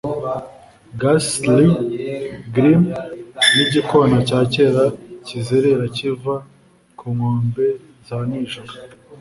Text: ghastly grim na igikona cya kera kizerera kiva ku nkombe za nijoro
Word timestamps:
ghastly 1.01 1.67
grim 2.53 2.81
na 2.91 3.01
igikona 3.63 4.17
cya 4.27 4.39
kera 4.53 4.83
kizerera 5.25 5.85
kiva 5.95 6.35
ku 6.97 7.05
nkombe 7.15 7.65
za 8.07 8.17
nijoro 8.29 8.71